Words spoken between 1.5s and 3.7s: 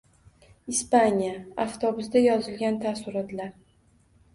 avtobusda yozilgan taassurotlar